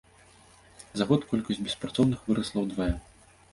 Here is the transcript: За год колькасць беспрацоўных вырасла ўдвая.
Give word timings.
За 1.01 1.07
год 1.11 1.27
колькасць 1.35 1.63
беспрацоўных 1.69 2.19
вырасла 2.33 2.67
ўдвая. 2.67 2.91